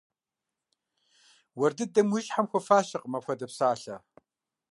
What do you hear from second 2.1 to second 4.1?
уи щхьэм хуэфащэкъым апхуэдэ псалъэ.